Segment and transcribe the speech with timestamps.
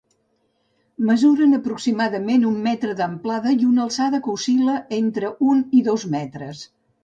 [1.09, 6.69] Mesuren aproximadament un metre d'amplada, i una alçada que oscil·la entre un i dos metres.